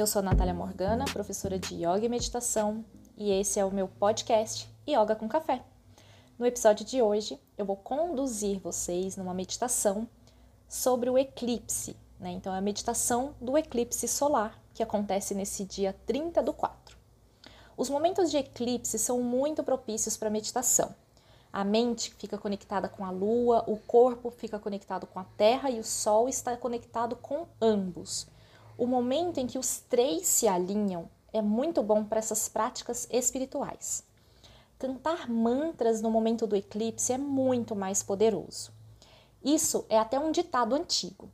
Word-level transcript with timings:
Eu 0.00 0.06
sou 0.06 0.22
Natália 0.22 0.54
Morgana, 0.54 1.04
professora 1.04 1.58
de 1.58 1.74
Yoga 1.74 2.06
e 2.06 2.08
Meditação, 2.08 2.82
e 3.18 3.30
esse 3.30 3.60
é 3.60 3.64
o 3.66 3.70
meu 3.70 3.86
podcast 3.86 4.66
Yoga 4.88 5.14
com 5.14 5.28
Café. 5.28 5.62
No 6.38 6.46
episódio 6.46 6.86
de 6.86 7.02
hoje, 7.02 7.38
eu 7.58 7.66
vou 7.66 7.76
conduzir 7.76 8.58
vocês 8.60 9.18
numa 9.18 9.34
meditação 9.34 10.08
sobre 10.66 11.10
o 11.10 11.18
eclipse, 11.18 11.98
né? 12.18 12.30
Então, 12.30 12.54
é 12.54 12.56
a 12.56 12.62
meditação 12.62 13.34
do 13.38 13.58
eclipse 13.58 14.08
solar, 14.08 14.58
que 14.72 14.82
acontece 14.82 15.34
nesse 15.34 15.66
dia 15.66 15.94
30 16.06 16.42
do 16.42 16.54
4. 16.54 16.96
Os 17.76 17.90
momentos 17.90 18.30
de 18.30 18.38
eclipse 18.38 18.98
são 18.98 19.22
muito 19.22 19.62
propícios 19.62 20.16
para 20.16 20.30
meditação. 20.30 20.94
A 21.52 21.62
mente 21.62 22.14
fica 22.14 22.38
conectada 22.38 22.88
com 22.88 23.04
a 23.04 23.10
lua, 23.10 23.64
o 23.66 23.76
corpo 23.76 24.30
fica 24.30 24.58
conectado 24.58 25.06
com 25.06 25.20
a 25.20 25.24
terra 25.36 25.70
e 25.70 25.78
o 25.78 25.84
sol 25.84 26.26
está 26.26 26.56
conectado 26.56 27.16
com 27.16 27.46
ambos. 27.60 28.26
O 28.80 28.86
momento 28.86 29.36
em 29.36 29.46
que 29.46 29.58
os 29.58 29.80
três 29.90 30.26
se 30.26 30.48
alinham 30.48 31.06
é 31.34 31.42
muito 31.42 31.82
bom 31.82 32.02
para 32.02 32.18
essas 32.18 32.48
práticas 32.48 33.06
espirituais. 33.10 34.02
Cantar 34.78 35.28
mantras 35.28 36.00
no 36.00 36.10
momento 36.10 36.46
do 36.46 36.56
eclipse 36.56 37.12
é 37.12 37.18
muito 37.18 37.76
mais 37.76 38.02
poderoso. 38.02 38.72
Isso 39.44 39.84
é 39.90 39.98
até 39.98 40.18
um 40.18 40.32
ditado 40.32 40.74
antigo. 40.74 41.28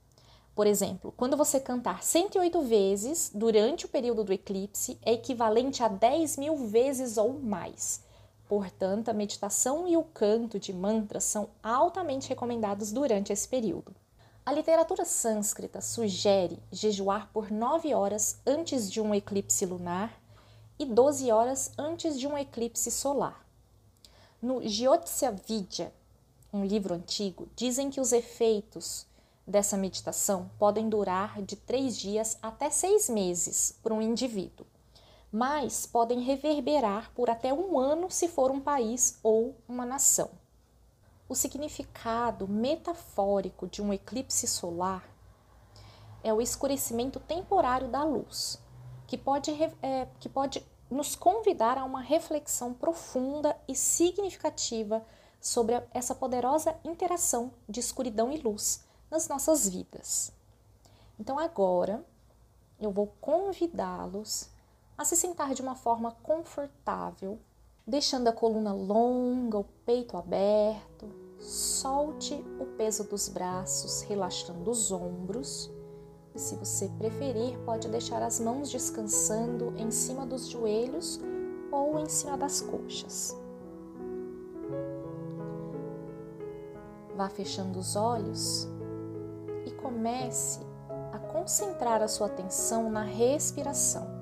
Por 0.57 0.67
exemplo, 0.67 1.15
quando 1.17 1.37
você 1.37 1.61
cantar 1.61 2.03
108 2.03 2.63
vezes 2.63 3.31
durante 3.33 3.87
o 3.87 3.89
período 3.89 4.25
do 4.25 4.33
eclipse, 4.33 4.99
é 5.01 5.13
equivalente 5.13 5.85
a 5.85 5.89
10 5.89 6.39
mil 6.39 6.57
vezes 6.57 7.17
ou 7.17 7.33
mais. 7.33 8.03
Portanto, 8.49 9.09
a 9.09 9.15
meditação 9.15 9.87
e 9.87 9.97
o 9.97 10.03
canto 10.03 10.59
de 10.59 10.73
mantras 10.73 11.23
são 11.23 11.51
altamente 11.63 12.29
recomendados 12.29 12.91
durante 12.91 13.33
esse 13.33 13.47
período. 13.47 13.95
A 14.47 14.53
literatura 14.53 15.05
sânscrita 15.05 15.81
sugere 15.81 16.63
jejuar 16.71 17.29
por 17.33 17.51
9 17.51 17.93
horas 17.93 18.39
antes 18.47 18.89
de 18.89 19.01
um 19.01 19.13
eclipse 19.13 19.67
lunar 19.67 20.23
e 20.79 20.85
12 20.85 21.33
horas 21.33 21.73
antes 21.77 22.17
de 22.17 22.29
um 22.29 22.39
eclipse 22.39 22.89
solar. 22.93 23.45
No 24.41 24.63
Jyotisya 24.63 25.33
Vidya, 25.33 25.93
um 26.53 26.65
livro 26.65 26.95
antigo, 26.95 27.49
dizem 27.57 27.91
que 27.91 28.01
os 28.01 28.13
efeitos 28.13 29.05
dessa 29.45 29.77
meditação 29.77 30.49
podem 30.61 30.89
durar 30.89 31.43
de 31.43 31.57
três 31.57 31.99
dias 31.99 32.39
até 32.41 32.71
seis 32.71 33.09
meses 33.09 33.77
para 33.83 33.93
um 33.93 34.01
indivíduo, 34.01 34.65
mas 35.33 35.87
podem 35.87 36.21
reverberar 36.21 37.11
por 37.17 37.29
até 37.29 37.53
um 37.53 37.81
ano 37.81 38.09
se 38.13 38.29
for 38.29 38.53
um 38.53 38.61
país 38.61 39.19
ou 39.25 39.57
uma 39.69 39.85
nação. 39.85 40.31
O 41.29 41.35
significado 41.35 42.47
metafórico 42.47 43.67
de 43.67 43.83
um 43.83 43.93
eclipse 43.93 44.47
solar 44.47 45.05
é 46.23 46.33
o 46.33 46.41
escurecimento 46.41 47.19
temporário 47.19 47.89
da 47.89 48.05
luz, 48.05 48.61
que 49.09 49.19
pode, 49.19 49.51
é, 49.83 50.07
que 50.21 50.29
pode 50.29 50.65
nos 50.89 51.17
convidar 51.17 51.79
a 51.79 51.85
uma 51.85 52.01
reflexão 52.01 52.73
profunda 52.73 53.57
e 53.67 53.75
significativa 53.75 55.05
sobre 55.41 55.81
essa 55.93 56.15
poderosa 56.15 56.77
interação 56.85 57.53
de 57.69 57.81
escuridão 57.81 58.31
e 58.31 58.39
luz 58.39 58.85
nas 59.11 59.29
nossas 59.29 59.69
vidas. 59.69 60.33
Então, 61.19 61.39
agora 61.39 62.05
eu 62.79 62.93
vou 62.93 63.09
convidá-los 63.21 64.49
a 64.97 65.05
se 65.05 65.17
sentar 65.17 65.55
de 65.55 65.63
uma 65.63 65.75
forma 65.75 66.13
confortável 66.23 67.41
deixando 67.87 68.27
a 68.29 68.33
coluna 68.33 68.73
longa, 68.73 69.59
o 69.59 69.65
peito 69.85 70.17
aberto. 70.17 71.07
Solte 71.39 72.35
o 72.59 72.67
peso 72.77 73.05
dos 73.05 73.29
braços, 73.29 74.03
relaxando 74.03 74.71
os 74.71 74.91
ombros. 74.91 75.71
E 76.35 76.41
se 76.41 76.57
você 76.57 76.89
preferir, 76.99 77.57
pode 77.65 77.89
deixar 77.89 78.23
as 78.23 78.41
mãos 78.41 78.71
descansando 78.71 79.73
em 79.77 79.91
cima 79.91 80.27
dos 80.27 80.49
joelhos 80.49 81.21
ou 81.71 81.99
em 81.99 82.09
cima 82.09 82.37
das 82.37 82.61
coxas. 82.61 83.37
Vá 87.15 87.29
fechando 87.29 87.79
os 87.79 87.97
olhos 87.97 88.69
e 89.65 89.71
comece 89.71 90.61
a 91.13 91.19
concentrar 91.19 92.03
a 92.03 92.09
sua 92.09 92.27
atenção 92.27 92.91
na 92.91 93.03
respiração. 93.03 94.16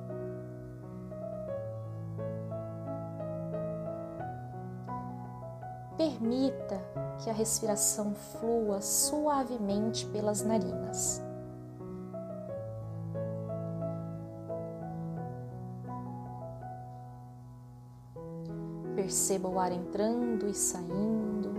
Permita 6.75 7.15
que 7.23 7.31
a 7.31 7.33
respiração 7.33 8.15
flua 8.15 8.81
suavemente 8.81 10.07
pelas 10.07 10.43
narinas. 10.43 11.23
Perceba 18.95 19.49
o 19.49 19.59
ar 19.59 19.73
entrando 19.73 20.49
e 20.49 20.55
saindo. 20.55 21.55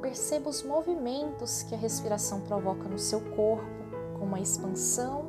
Perceba 0.00 0.48
os 0.48 0.62
movimentos 0.62 1.62
que 1.62 1.74
a 1.74 1.78
respiração 1.78 2.40
provoca 2.40 2.88
no 2.88 2.98
seu 2.98 3.20
corpo, 3.20 3.64
como 4.18 4.34
a 4.34 4.40
expansão 4.40 5.26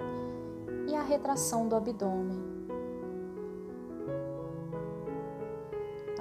e 0.88 0.96
a 0.96 1.02
retração 1.02 1.68
do 1.68 1.76
abdômen. 1.76 2.57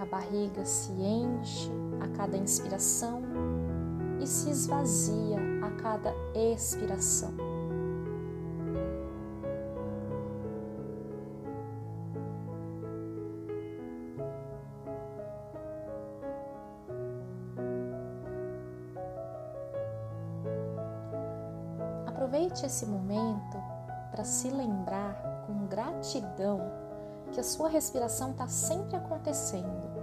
A 0.07 0.09
barriga 0.09 0.65
se 0.65 0.93
enche 0.93 1.69
a 2.01 2.07
cada 2.17 2.37
inspiração 2.37 3.23
e 4.21 4.27
se 4.27 4.51
esvazia 4.51 5.37
a 5.65 5.83
cada 5.83 6.15
expiração. 6.33 7.35
Aproveite 22.07 22.65
esse 22.65 22.87
momento 22.87 23.57
para 24.13 24.23
se 24.23 24.51
lembrar 24.51 25.45
com 25.49 25.67
gratidão 25.67 26.61
que 27.33 27.41
a 27.41 27.45
sua 27.45 27.69
respiração 27.69 28.31
está 28.31 28.47
sempre 28.47 28.95
acontecendo 28.95 29.96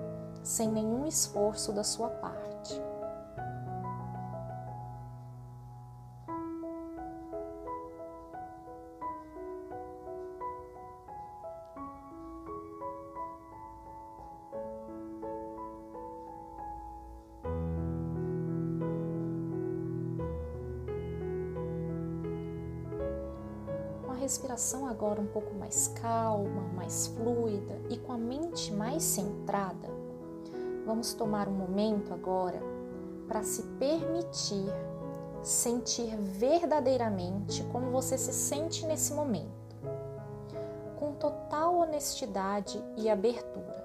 sem 0.43 0.69
nenhum 0.69 1.05
esforço 1.05 1.71
da 1.71 1.83
sua 1.83 2.09
parte. 2.09 2.81
respiração 24.23 24.87
agora 24.87 25.19
um 25.19 25.27
pouco 25.27 25.53
mais 25.55 25.89
calma, 25.89 26.61
mais 26.75 27.07
fluida 27.07 27.77
e 27.89 27.97
com 27.97 28.13
a 28.13 28.17
mente 28.17 28.71
mais 28.71 29.03
centrada, 29.03 29.89
Vamos 30.85 31.13
tomar 31.13 31.47
um 31.47 31.53
momento 31.53 32.13
agora 32.13 32.59
para 33.27 33.41
se 33.41 33.63
permitir 33.79 34.69
sentir 35.41 36.15
verdadeiramente 36.17 37.63
como 37.65 37.91
você 37.91 38.17
se 38.17 38.31
sente 38.33 38.85
nesse 38.85 39.13
momento, 39.13 39.75
com 40.97 41.13
total 41.13 41.75
honestidade 41.75 42.81
e 42.97 43.09
abertura. 43.09 43.83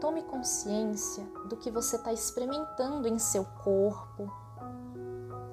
Tome 0.00 0.22
consciência 0.24 1.24
do 1.48 1.56
que 1.56 1.70
você 1.70 1.96
está 1.96 2.12
experimentando 2.12 3.08
em 3.08 3.18
seu 3.18 3.44
corpo, 3.64 4.30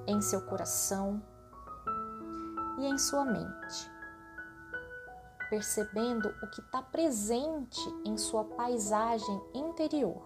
em 0.06 0.22
seu 0.22 0.42
coração 0.42 1.22
e 2.78 2.86
em 2.86 2.98
sua 2.98 3.24
mente 3.24 3.93
percebendo 5.54 6.30
o 6.42 6.48
que 6.48 6.62
está 6.62 6.82
presente 6.82 7.80
em 8.04 8.18
sua 8.18 8.44
paisagem 8.44 9.40
interior. 9.54 10.20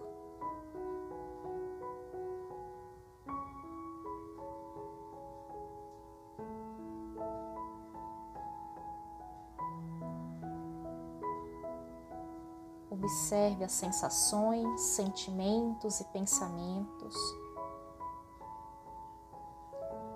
Observe 12.90 13.64
as 13.64 13.72
sensações, 13.72 14.80
sentimentos 14.80 16.00
e 16.00 16.04
pensamentos 16.04 17.14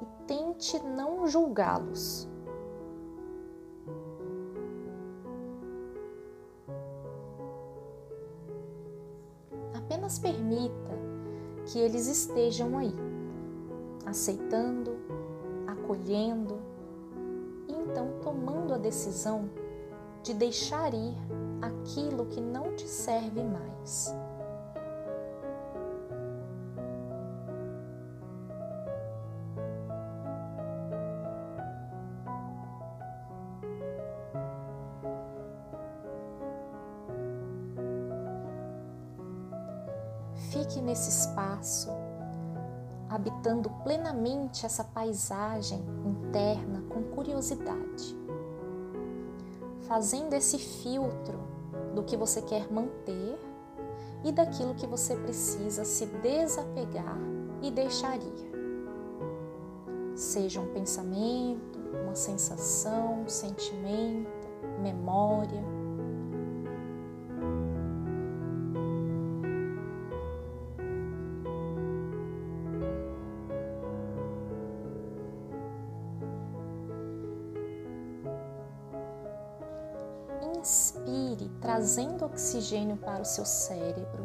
e 0.01 0.07
tente 0.27 0.79
não 0.79 1.27
julgá-los. 1.27 2.32
Apenas 10.13 10.19
permita 10.19 10.99
que 11.67 11.79
eles 11.79 12.07
estejam 12.07 12.77
aí, 12.77 12.95
aceitando, 14.05 14.97
acolhendo 15.67 16.59
e 17.69 17.73
então 17.73 18.09
tomando 18.23 18.75
a 18.75 18.79
decisão 18.79 19.49
de 20.23 20.35
deixar 20.35 20.93
ir 20.93 21.15
aquilo 21.63 22.27
que 22.27 22.41
não 22.41 22.75
te 22.75 22.87
serve 22.87 23.43
mais. 23.43 24.15
Habitando 43.43 43.69
plenamente 43.83 44.65
essa 44.65 44.85
paisagem 44.85 45.83
interna 46.07 46.81
com 46.89 47.03
curiosidade, 47.03 48.17
fazendo 49.89 50.33
esse 50.35 50.59
filtro 50.59 51.41
do 51.93 52.05
que 52.05 52.17
você 52.17 52.41
quer 52.41 52.73
manter 52.73 53.37
e 54.23 54.31
daquilo 54.31 54.77
que 54.77 54.87
você 54.87 55.17
precisa 55.17 55.85
se 55.85 56.07
desapegar 56.07 57.19
e 57.61 57.71
deixar 57.73 58.17
ir. 58.17 58.53
Seja 60.15 60.61
um 60.61 60.73
pensamento, 60.73 61.81
uma 62.05 62.15
sensação, 62.15 63.25
um 63.25 63.29
sentimento, 63.29 64.31
memória 64.81 65.65
inspire, 81.03 81.49
trazendo 81.61 82.25
oxigênio 82.25 82.97
para 82.97 83.23
o 83.23 83.25
seu 83.25 83.45
cérebro, 83.45 84.25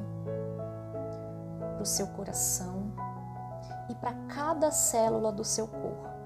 para 1.74 1.82
o 1.82 1.86
seu 1.86 2.08
coração 2.08 2.92
e 3.90 3.96
para 3.96 4.14
cada 4.28 4.72
célula 4.72 5.32
do 5.32 5.44
seu 5.44 5.68
corpo. 5.68 6.18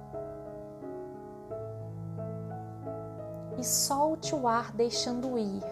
E 3.58 3.64
solte 3.64 4.34
o 4.34 4.48
ar 4.48 4.72
deixando 4.72 5.38
ir, 5.38 5.64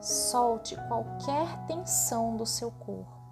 solte 0.00 0.76
qualquer 0.88 1.66
tensão 1.66 2.36
do 2.36 2.46
seu 2.46 2.70
corpo. 2.70 3.22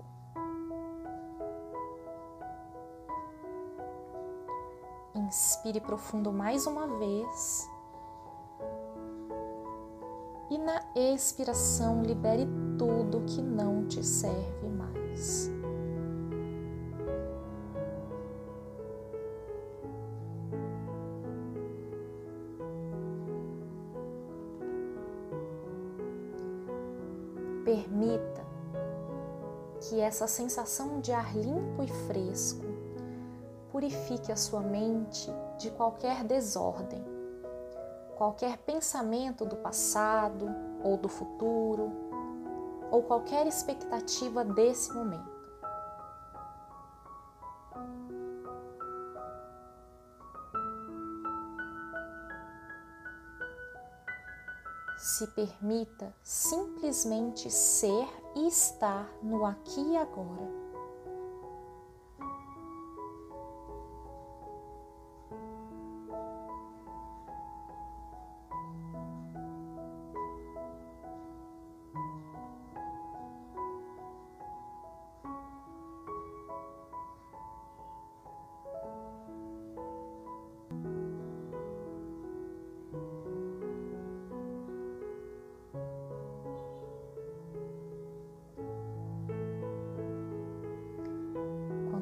Inspire 5.14 5.81
profundo 5.81 6.32
mais 6.32 6.67
uma 6.67 6.87
vez 6.99 7.70
expiração 10.94 12.02
libere 12.02 12.48
tudo 12.78 13.25
que 13.26 13.40
não 13.40 13.87
te 13.87 14.04
serve 14.04 14.69
mais. 14.69 15.50
Permita 27.64 28.44
que 29.81 30.00
essa 30.00 30.26
sensação 30.26 31.00
de 31.00 31.12
ar 31.12 31.37
limpo 31.37 31.82
e 31.84 31.88
fresco 32.06 32.64
purifique 33.70 34.32
a 34.32 34.37
sua 34.37 34.60
mente 34.60 35.31
de 35.58 35.70
qualquer 35.70 36.25
desordem 36.25 37.20
qualquer 38.20 38.58
pensamento 38.58 39.46
do 39.46 39.56
passado 39.56 40.69
ou 40.82 40.97
do 40.97 41.09
futuro, 41.09 41.93
ou 42.91 43.03
qualquer 43.03 43.47
expectativa 43.47 44.44
desse 44.44 44.93
momento. 44.93 45.41
Se 54.99 55.27
permita 55.29 56.15
simplesmente 56.23 57.50
ser 57.50 58.06
e 58.37 58.49
estar 58.49 59.09
no 59.23 59.44
aqui 59.47 59.81
e 59.93 59.97
agora. 59.97 60.60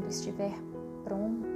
Estiver 0.09 0.55
pronto, 1.05 1.49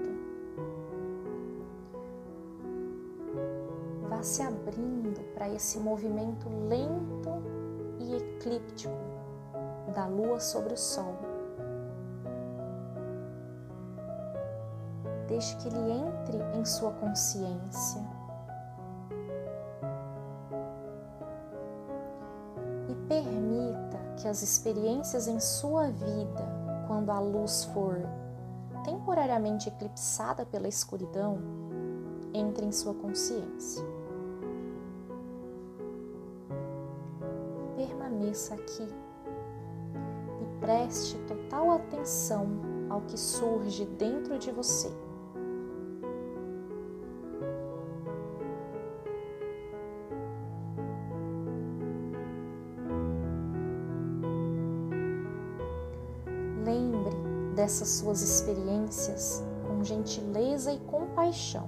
vá 4.08 4.22
se 4.22 4.42
abrindo 4.42 5.20
para 5.34 5.48
esse 5.48 5.78
movimento 5.78 6.48
lento 6.68 7.30
e 7.98 8.16
eclíptico 8.16 8.92
da 9.94 10.06
lua 10.06 10.40
sobre 10.40 10.74
o 10.74 10.76
sol. 10.76 11.14
Deixe 15.28 15.56
que 15.56 15.68
ele 15.68 15.92
entre 15.92 16.58
em 16.58 16.64
sua 16.64 16.92
consciência. 16.92 18.02
E 22.88 22.94
permita 23.08 23.98
que 24.16 24.28
as 24.28 24.42
experiências 24.42 25.26
em 25.26 25.40
sua 25.40 25.90
vida, 25.90 26.46
quando 26.86 27.10
a 27.10 27.18
luz 27.18 27.64
for 27.66 27.96
temporariamente 29.12 29.68
eclipsada 29.68 30.46
pela 30.46 30.66
escuridão, 30.66 31.38
entre 32.32 32.64
em 32.64 32.72
sua 32.72 32.94
consciência. 32.94 33.84
Permaneça 37.76 38.54
aqui 38.54 38.88
e 40.40 40.60
preste 40.60 41.18
total 41.28 41.72
atenção 41.72 42.46
ao 42.88 43.02
que 43.02 43.18
surge 43.18 43.84
dentro 43.84 44.38
de 44.38 44.50
você. 44.50 44.90
Dessas 57.72 57.88
suas 57.88 58.20
experiências 58.20 59.42
com 59.66 59.82
gentileza 59.82 60.70
e 60.72 60.78
compaixão. 60.80 61.66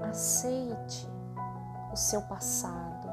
Aceite 0.00 1.08
o 1.92 1.96
seu 1.96 2.22
passado, 2.22 3.08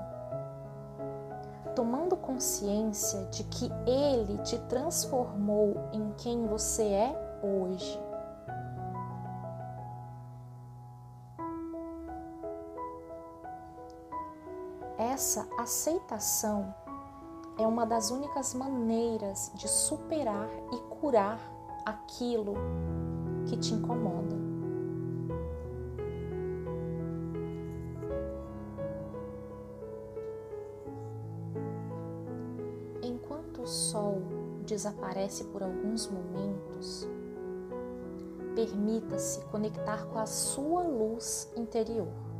tomando 1.75 2.15
consciência 2.15 3.25
de 3.31 3.43
que 3.45 3.71
ele 3.87 4.37
te 4.43 4.59
transformou 4.69 5.89
em 5.91 6.11
quem 6.17 6.45
você 6.45 6.83
é 6.83 7.39
hoje. 7.41 8.04
Essa 15.15 15.47
aceitação 15.57 16.75
é 17.57 17.65
uma 17.65 17.85
das 17.85 18.11
únicas 18.11 18.53
maneiras 18.53 19.49
de 19.55 19.65
superar 19.65 20.49
e 20.73 20.77
curar 20.99 21.39
aquilo 21.85 22.53
que 23.45 23.55
te 23.55 23.73
incomoda. 23.73 24.35
Enquanto 33.01 33.61
o 33.61 33.67
sol 33.67 34.21
desaparece 34.65 35.45
por 35.45 35.63
alguns 35.63 36.09
momentos, 36.09 37.07
permita-se 38.53 39.39
conectar 39.45 40.07
com 40.07 40.19
a 40.19 40.25
sua 40.25 40.83
luz 40.83 41.49
interior 41.55 42.34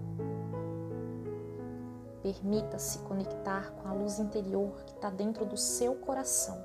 Permita-se 2.25 2.98
conectar 3.03 3.70
com 3.74 3.88
a 3.88 3.94
luz 3.94 4.17
interior 4.17 4.82
que 4.84 4.94
está 4.96 5.12
dentro 5.12 5.46
do 5.46 5.55
seu 5.55 5.94
coração. 5.94 6.58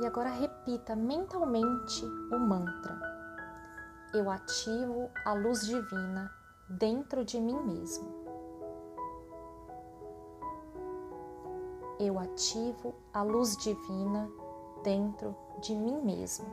E 0.00 0.06
agora 0.06 0.28
repita 0.28 0.94
mentalmente 0.94 2.04
o 2.32 2.38
mantra. 2.38 2.96
Eu 4.14 4.30
ativo 4.30 5.10
a 5.24 5.32
luz 5.32 5.66
divina 5.66 6.30
dentro 6.68 7.24
de 7.24 7.40
mim 7.40 7.60
mesmo. 7.64 8.08
Eu 11.98 12.20
ativo 12.20 12.94
a 13.12 13.24
luz 13.24 13.56
divina 13.56 14.30
dentro 14.82 15.34
de 15.60 15.74
mim 15.74 16.00
mesmo. 16.02 16.46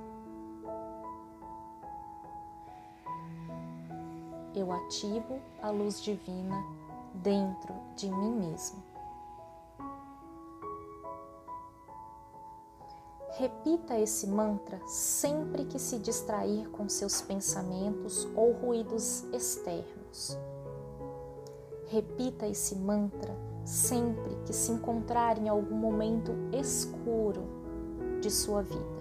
Eu 4.55 4.71
ativo 4.71 5.39
a 5.61 5.69
luz 5.69 6.01
divina 6.01 6.63
dentro 7.13 7.73
de 7.95 8.09
mim 8.09 8.31
mesmo. 8.31 8.83
Repita 13.37 13.99
esse 13.99 14.25
mantra 14.25 14.81
sempre 14.87 15.65
que 15.65 15.77
se 15.77 15.99
distrair 15.99 16.67
com 16.71 16.89
seus 16.89 17.21
pensamentos 17.21 18.27
ou 18.35 18.51
ruídos 18.51 19.23
externos. 19.31 20.35
Repita 21.85 22.47
esse 22.47 22.75
mantra 22.75 23.35
sempre 23.63 24.35
que 24.43 24.53
se 24.53 24.71
encontrar 24.71 25.37
em 25.37 25.47
algum 25.47 25.75
momento 25.75 26.31
escuro 26.51 27.56
de 28.21 28.31
sua 28.31 28.61
vida. 28.63 28.97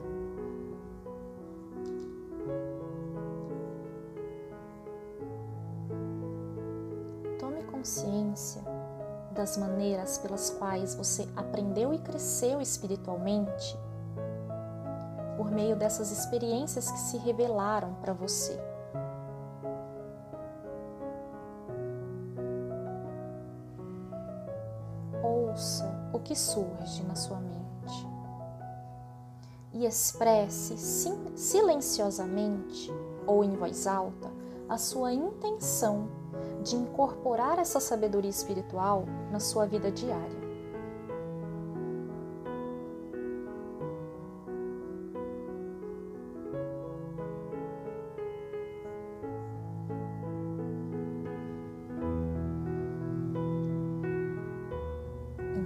Tome 7.39 7.63
consciência 7.65 8.63
das 9.33 9.57
maneiras 9.57 10.19
pelas 10.19 10.51
quais 10.51 10.95
você 10.95 11.29
aprendeu 11.37 11.93
e 11.93 11.99
cresceu 11.99 12.61
espiritualmente 12.61 13.77
por 15.37 15.51
meio 15.51 15.77
dessas 15.77 16.11
experiências 16.11 16.91
que 16.91 16.99
se 16.99 17.19
revelaram 17.19 17.95
para 17.95 18.13
você. 18.13 18.59
Ouça 25.23 25.87
o 26.13 26.19
que 26.21 26.35
surge 26.35 27.03
na 27.05 27.15
sua 27.15 27.39
mente 27.39 27.66
e 29.78 29.85
expresse 29.85 30.75
silenciosamente 31.35 32.90
ou 33.26 33.45
em 33.45 33.54
voz 33.54 33.87
alta 33.87 34.33
a 34.66 34.78
sua 34.78 35.12
intenção 35.12 36.09
de 36.62 36.76
incorporar 36.76 37.59
essa 37.59 37.78
sabedoria 37.78 38.30
espiritual 38.30 39.04
na 39.30 39.38
sua 39.38 39.66
vida 39.66 39.92
diária. 39.92 40.47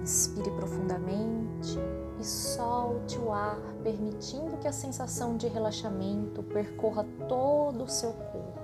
Inspire 0.01 0.51
profundamente 0.51 1.79
e 2.21 2.23
solte 2.23 3.17
o 3.17 3.33
ar, 3.33 3.57
permitindo 3.83 4.55
que 4.57 4.67
a 4.67 4.71
sensação 4.71 5.35
de 5.37 5.47
relaxamento 5.47 6.43
percorra 6.43 7.03
todo 7.27 7.83
o 7.83 7.89
seu 7.89 8.13
corpo, 8.13 8.61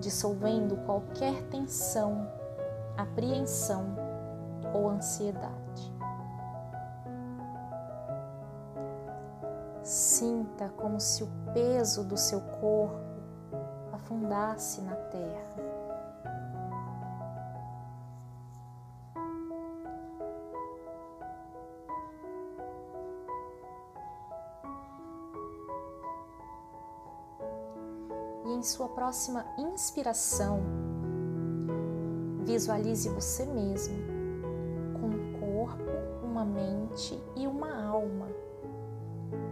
dissolvendo 0.00 0.76
qualquer 0.84 1.42
tensão, 1.44 2.30
apreensão 2.94 3.86
ou 4.74 4.90
ansiedade. 4.90 5.94
Sinta 9.82 10.68
como 10.76 11.00
se 11.00 11.22
o 11.22 11.28
peso 11.54 12.04
do 12.04 12.18
seu 12.18 12.42
corpo 12.60 13.00
afundasse 13.92 14.82
na 14.82 14.94
terra. 14.94 15.53
Em 28.54 28.62
sua 28.62 28.88
próxima 28.88 29.44
inspiração, 29.58 30.60
visualize 32.44 33.08
você 33.08 33.44
mesmo 33.44 33.96
com 35.00 35.06
um 35.08 35.40
corpo, 35.40 35.90
uma 36.22 36.44
mente 36.44 37.20
e 37.34 37.46
uma 37.46 37.84
alma 37.84 38.28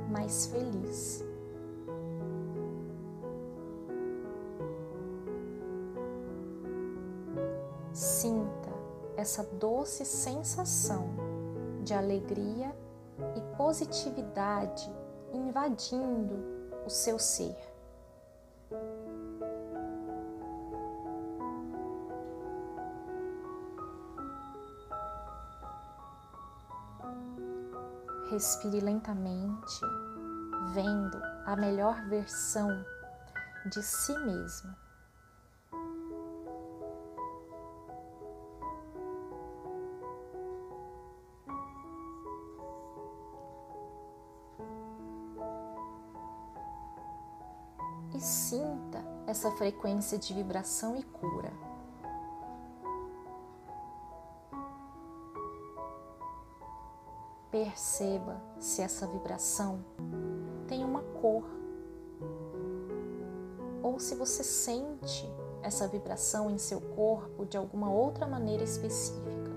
mais 0.09 0.47
feliz. 0.47 1.25
Sinta 7.93 8.71
essa 9.17 9.43
doce 9.43 10.05
sensação 10.05 11.09
de 11.83 11.93
alegria 11.93 12.75
e 13.37 13.57
positividade 13.57 14.89
invadindo 15.33 16.37
o 16.87 16.91
seu 16.91 17.19
ser. 17.19 17.72
Respire 28.33 28.81
lentamente, 28.81 29.79
vendo 30.73 31.21
a 31.45 31.55
melhor 31.55 32.03
versão 32.09 32.83
de 33.67 33.83
si 33.83 34.17
mesmo. 34.21 34.75
E 48.15 48.19
sinta 48.19 49.05
essa 49.27 49.51
frequência 49.51 50.19
de 50.19 50.33
vibração 50.33 50.97
e 50.97 51.03
cura. 51.03 51.53
Perceba 57.53 58.41
se 58.59 58.81
essa 58.81 59.07
vibração 59.07 59.85
tem 60.67 60.83
uma 60.83 61.03
cor 61.21 61.45
ou 63.83 63.99
se 63.99 64.15
você 64.15 64.43
sente 64.43 65.31
essa 65.63 65.87
vibração 65.87 66.51
em 66.51 66.57
seu 66.57 66.81
corpo 66.81 67.45
de 67.45 67.59
alguma 67.59 67.93
outra 67.93 68.27
maneira 68.27 68.65
específica. 68.65 69.53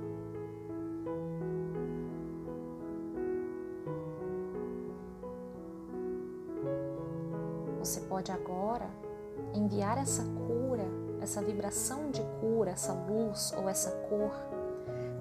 Você 7.80 8.02
pode 8.02 8.30
agora 8.30 8.90
enviar 9.54 9.98
essa 9.98 10.24
cura, 10.24 10.84
essa 11.22 11.42
vibração 11.42 12.12
de 12.12 12.22
cura, 12.42 12.72
essa 12.72 12.92
luz 12.92 13.54
ou 13.54 13.70
essa 13.70 13.92
cor 14.10 14.34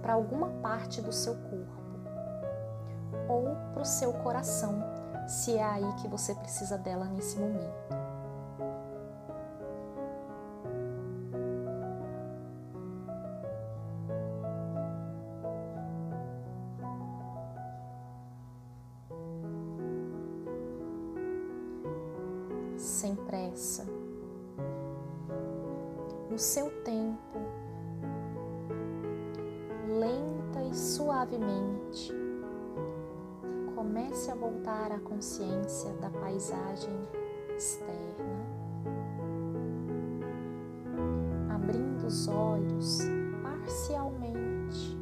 para 0.03 0.15
alguma 0.15 0.49
parte 0.61 1.01
do 1.01 1.13
seu 1.13 1.37
corpo 1.37 1.84
para 3.75 3.83
o 3.83 3.85
seu 3.85 4.13
coração, 4.13 4.73
se 5.27 5.57
é 5.57 5.65
aí 5.65 5.93
que 6.01 6.07
você 6.07 6.33
precisa 6.35 6.79
dela 6.79 7.07
nesse 7.07 7.37
momento. 7.37 8.05
Sem 22.77 23.17
pressa, 23.17 23.85
no 26.31 26.39
seu 26.39 26.71
tempo, 26.83 27.39
lenta 29.89 30.63
e 30.63 30.75
suavemente 30.75 32.24
comece 33.85 34.31
a 34.31 34.35
voltar 34.35 34.91
à 34.93 34.99
consciência 34.99 35.93
da 36.01 36.09
paisagem 36.09 36.99
externa, 37.55 37.95
abrindo 41.55 42.07
os 42.07 42.27
olhos 42.27 43.01
parcialmente, 43.43 44.99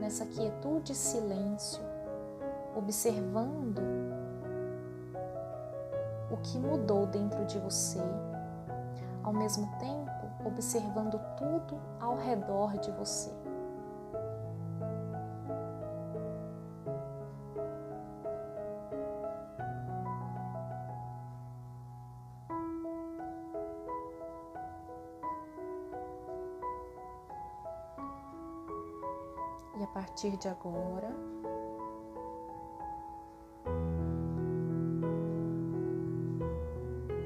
nessa 0.00 0.24
quietude 0.24 0.92
e 0.92 0.94
silêncio, 0.94 1.82
observando 2.74 3.80
o 6.30 6.36
que 6.38 6.58
mudou 6.58 7.06
dentro 7.06 7.44
de 7.44 7.58
você, 7.58 8.00
ao 9.22 9.32
mesmo 9.32 9.70
tempo 9.78 10.09
observando 10.44 11.20
tudo 11.36 11.80
ao 12.00 12.16
redor 12.16 12.78
de 12.78 12.90
você. 12.92 13.30
E 29.78 29.82
a 29.82 29.86
partir 29.86 30.36
de 30.36 30.46
agora, 30.46 31.10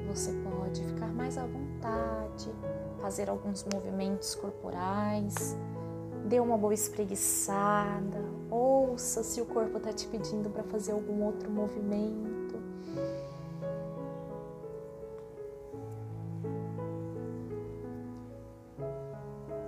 você 0.06 0.32
pode 0.44 0.84
ficar 0.84 1.12
mais 1.12 1.36
à 1.36 1.44
vontade, 1.44 2.54
fazer 3.04 3.28
alguns 3.28 3.62
movimentos 3.64 4.34
corporais, 4.34 5.54
dê 6.24 6.40
uma 6.40 6.56
boa 6.56 6.72
espreguiçada, 6.72 8.24
ouça 8.50 9.22
se 9.22 9.42
o 9.42 9.44
corpo 9.44 9.76
está 9.76 9.92
te 9.92 10.06
pedindo 10.06 10.48
para 10.48 10.62
fazer 10.62 10.92
algum 10.92 11.22
outro 11.22 11.50
movimento. 11.50 12.58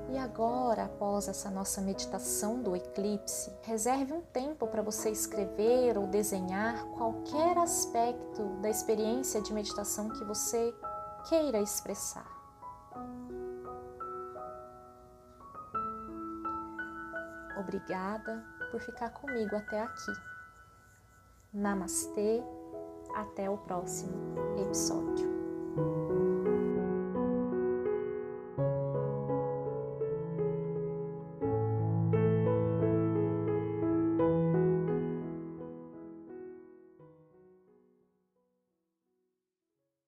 E 0.09 0.17
agora, 0.17 0.87
após 0.87 1.29
essa 1.29 1.51
nossa 1.51 1.83
meditação 1.83 2.63
do 2.63 2.75
eclipse, 2.75 3.53
reserve 3.61 4.15
um 4.15 4.23
tempo 4.23 4.67
para 4.67 4.81
você 4.81 5.11
escrever 5.11 5.99
ou 5.99 6.07
desenhar 6.07 6.87
qualquer 6.97 7.59
aspecto 7.59 8.45
da 8.63 8.71
experiência 8.71 9.43
de 9.43 9.53
meditação 9.53 10.09
que 10.09 10.25
você 10.25 10.75
queira 11.29 11.61
expressar. 11.61 12.35
Obrigada 17.57 18.45
por 18.71 18.81
ficar 18.81 19.11
comigo 19.11 19.57
até 19.57 19.83
aqui. 19.83 20.13
Namastê, 21.53 22.43
até 23.15 23.49
o 23.49 23.57
próximo 23.59 24.35
episódio. 24.59 26.06